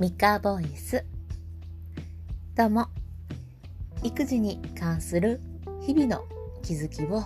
[0.00, 1.04] ミカボイス。
[2.56, 2.86] どうも。
[4.02, 5.42] 育児に関する
[5.82, 6.24] 日々の
[6.62, 7.24] 気づきを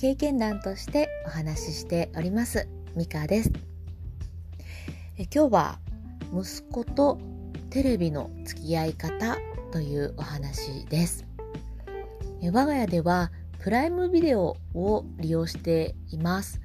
[0.00, 2.66] 経験談としてお話ししております
[2.96, 3.52] ミカです。
[5.18, 5.78] え今日は
[6.32, 7.18] 息子と
[7.68, 9.36] テレビの付き合い方
[9.70, 11.26] というお話です。
[12.40, 16.62] え我が家ではプライムビデオを利用しています。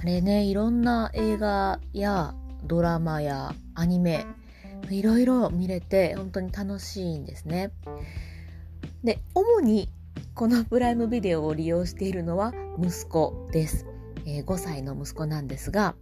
[0.00, 4.24] あれねいろんな映画やドラマやアニメ
[4.90, 7.72] いろいろ見れて本当に楽しいんですね。
[9.04, 9.88] で主に
[10.34, 13.86] このプライムビデオを利用しているのは息子です。
[14.26, 15.94] えー、5歳の息子なんですが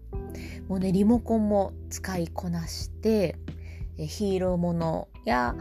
[0.68, 3.36] もうねリモコンも使いこなして
[3.98, 5.54] ヒーローものや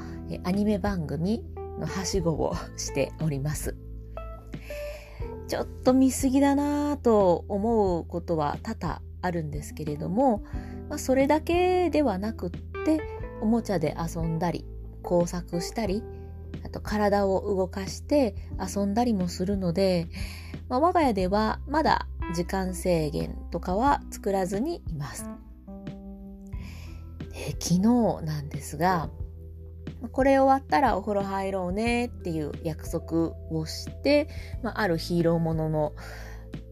[0.43, 1.43] アニメ番組
[1.79, 3.75] のはしごをしております。
[5.47, 10.43] ちょっと見過ぎだなぁと思うことは多々あるんですけれども、
[10.89, 12.49] まあ、それだけではなくっ
[12.83, 13.01] て
[13.41, 14.65] おもちゃで遊んだり
[15.01, 16.03] 工作したり
[16.65, 20.07] あと体を動かして遊んだりもするので、
[20.69, 25.25] まあ、我が家ではまだ時間制限とかは作らずにいます。
[27.35, 27.79] え昨日
[28.23, 29.09] なんですが
[30.11, 34.27] これ終わったらお風呂入ろうねっていう約束をして、
[34.61, 35.93] まあ、あるヒーローものの、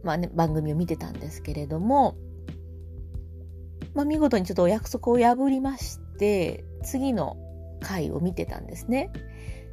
[0.04, 2.16] まあね、番組を見てたんですけれども、
[3.94, 7.38] まあ、見事にちょっとお約束を破りまして、次の
[7.82, 9.12] 回を見てたんですね。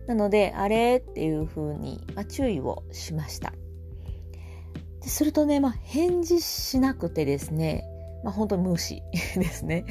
[0.07, 3.53] なので、あれっていう風に、まあ、注意をしました。
[5.03, 7.85] でするとね、まあ、返事しなくてですね、
[8.25, 9.03] まあ、本当に無視
[9.37, 9.85] ですね。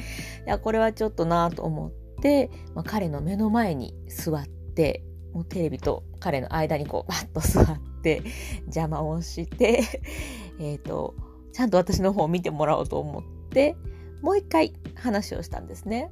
[0.46, 8.22] いや、これはちょっとなと思って、まあ、彼の目の前に座って、もうテレビと彼の間にこう、バッと座って、
[8.66, 9.82] 邪魔をして、
[10.60, 11.14] え、と、
[11.52, 13.76] ちゃんと私の方を見てもらおうと思って、
[14.22, 16.10] もう一回話をしたんですね。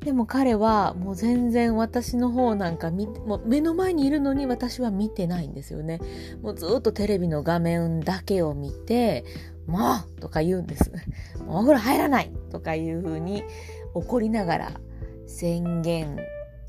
[0.00, 6.00] でも彼はもう全然私の方なんか見もう目の前にいるのに私は見てないんですよね。
[6.40, 9.24] もうずっとテレビの画面だけを見て、
[9.66, 9.78] も
[10.16, 10.90] うとか言うんです。
[11.44, 13.42] もうお風呂入らないとかいうふうに
[13.92, 14.72] 怒りながら
[15.26, 16.16] 宣言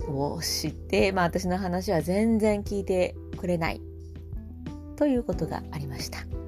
[0.07, 3.81] をして、まあ私の話は全然聞いてくれない
[4.95, 6.38] ということがありました。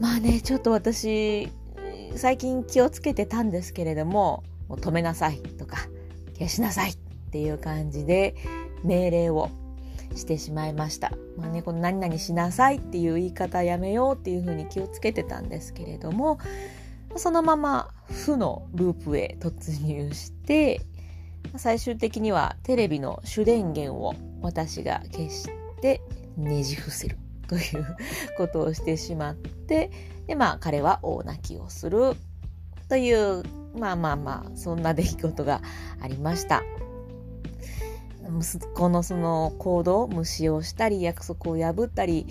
[0.00, 1.48] まあね、ちょっと私、
[2.16, 5.76] 最近気をつけてたんですけれども、もう止めなさいとか、
[6.34, 6.96] 消しなさいっ
[7.30, 8.34] ていう感じで
[8.82, 9.50] 命令を
[10.14, 11.12] してしまいました。
[11.36, 16.38] まあね、この何々しなさいっていう言い方やめようっていうふうに気をつけてたんですけれども、
[17.16, 20.80] そのまま負のループへ突入して、
[21.56, 25.48] 最終的にはテレビの主電源を私が消し
[25.80, 26.00] て
[26.36, 27.18] ねじ伏せる
[27.48, 27.96] という
[28.36, 29.90] ことをしてしまって、
[30.26, 32.14] で、まあ彼は大泣きをする
[32.88, 33.42] という、
[33.78, 35.60] まあまあまあ、そんな出来事が
[36.00, 36.62] ありました。
[38.40, 42.26] 息子のその行動、無視をしたり、約束を破ったり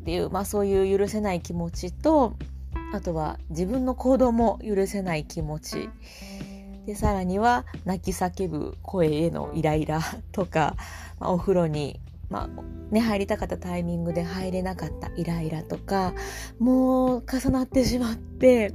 [0.00, 2.36] っていう、まあそういう許せない気持ちと、
[2.92, 5.90] あとは自分の行動も許せない気持ち。
[6.86, 10.00] で、さらには泣き叫ぶ声へのイライラ
[10.32, 10.76] とか、
[11.18, 16.14] まあ、お風呂にまあ、ね、入りたかったタイミングで入れなかったイライラとか、
[16.58, 18.74] もう重なってしまって、ち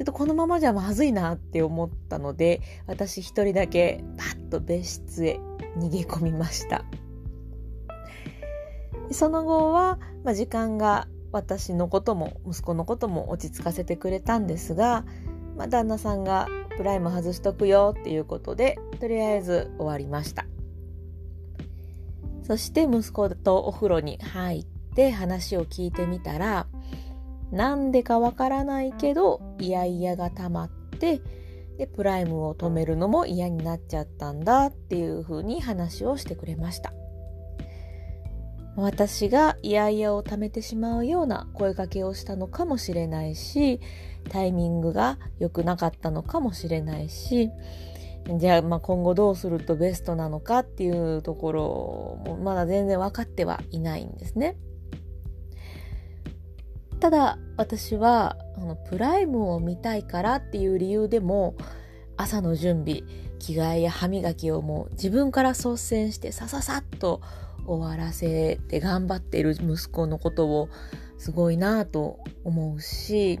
[0.00, 5.40] ょっとこのままじゃまずいなって思ったので、私一人だけパッと別室へ
[5.78, 6.84] 逃げ込みました。
[9.10, 15.04] その後は、まあ、時間が私のことも息子のことも落ち着かせてくれたんですが、
[15.56, 20.46] まあ、旦那さんがプライム外しとくよっていうことで、とりあえず終わりました。
[22.42, 26.66] そして息子とお風呂に入って話を聞いてみたら、
[27.50, 31.20] なんでかわからないけど、イヤイヤが溜まって、
[31.78, 36.92] で、プライムを止めるのも嫌になっちゃったんだっていう風に話をしてくれました。
[38.74, 43.80] 私がイヤイヤを溜めてしまうような声かけをしたのかもしれないし、
[44.30, 47.50] タイミングが良くなかったのかもしれないし、
[48.38, 54.56] じゃあ、まあ、今後どうするとベストなのかっていうところもまだ全然分かってはいないんですね。
[57.00, 61.56] ただ私はあのプライムを見たいからっていう理由でも
[62.16, 63.02] 朝の準備
[63.40, 67.20] 着替えや歯磨きをもう自分から率先してさささっと
[67.66, 70.68] 終わらせて頑張っている息子のことを
[71.18, 73.40] すごいなぁと思うし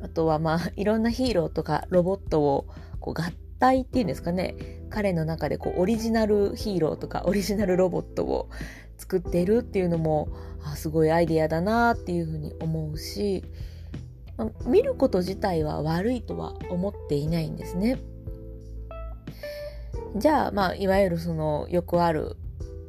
[0.00, 2.68] あとはまあいろんなヒーローとかロボットを
[3.00, 4.56] こう合体っていうんですかね
[4.90, 8.48] 彼の中でこうオリジナルヒーローとかオリジナルロボットを
[8.98, 10.28] 作ってるっていうのも
[10.64, 13.44] あすごいアイデアだなっていうふうに思うし
[14.36, 17.98] ま見ること自体は悪いとは思っていないんですね。
[20.16, 22.36] じゃあ、まあ、いわゆるそのよくある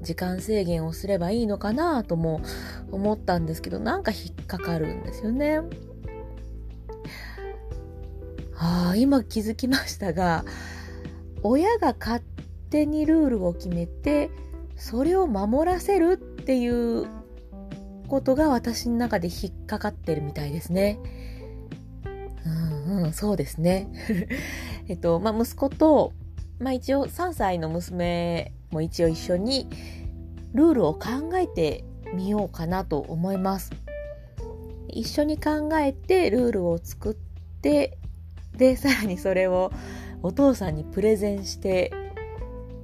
[0.01, 2.41] 時間制限をすればいいのかなとも
[2.91, 5.59] 思ったんですけど、なんか引っかかるんですよね。
[8.61, 10.45] ああ、今気づきましたが、
[11.41, 12.23] 親が勝
[12.69, 14.29] 手にルールを決めて、
[14.75, 17.07] それを守らせるっていう
[18.07, 20.99] ことが私の中で引っかかってるみたいですね。
[22.45, 22.49] う
[22.93, 23.87] んうん、そうですね。
[24.87, 26.13] えっと、まあ、息子と、
[26.59, 29.67] まあ、一応3歳の娘も一応一緒に
[30.53, 33.71] ルールを考えてみようかなと思います。
[34.87, 37.97] 一緒に考えてルールを作って
[38.61, 39.71] でさらにそれを
[40.21, 41.91] お父さんにプレゼンして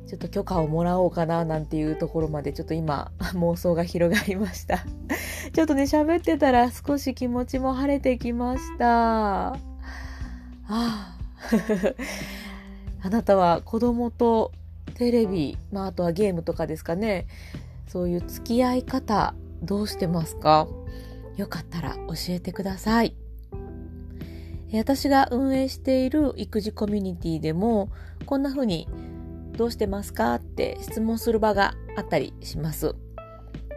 [0.08, 4.84] ちょっと許可をもらおうかななんていうところまでちょっと今 妄想が広がりました。
[5.54, 9.50] ちょっとね喋ってたら少し気持ちも晴れてきました。
[9.50, 9.56] あ
[10.68, 11.18] あ
[13.04, 14.52] あなたは子供と
[14.96, 17.28] テレビ、まあ、あとはゲームとかですかね。
[17.88, 20.68] そういう付き合い方どうしてますか？
[21.36, 23.16] よかったら教えてください。
[24.74, 27.90] 私が運営している育児コミュニティでも
[28.26, 28.88] こんな風に
[29.54, 32.96] どうしてますかって質問する場があったりします。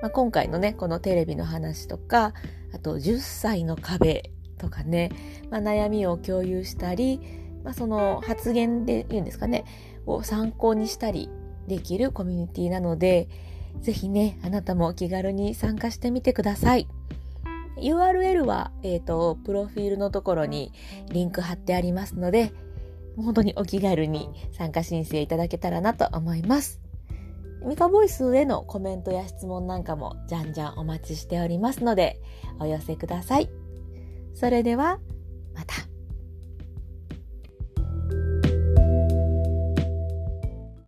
[0.02, 2.32] まあ、今回のね、このテレビの話とか、
[2.74, 5.10] あと10歳の壁とかね、
[5.50, 7.20] まあ、悩みを共有したり、
[7.64, 9.64] まあ、その発言で言うんですかね、
[10.06, 11.28] を参考にしたり
[11.66, 13.28] できるコミュニティなので、
[13.80, 16.88] ぜひね、あなたも気軽に参加してみてください。
[17.80, 20.72] URL は、えっ、ー、と、プロフィールのところに
[21.10, 22.52] リンク貼ってありますので、
[23.16, 26.80] 本当にお気軽に参加申請いただけたらなと思います。
[27.64, 32.20] ミカボイスへのコメントや質問なんかもじゃんじゃんお待ちしておりますので、
[32.58, 33.50] お寄せください。
[34.34, 34.98] それでは、
[35.54, 35.89] また